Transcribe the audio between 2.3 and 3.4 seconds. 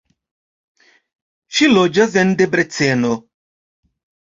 Debreceno.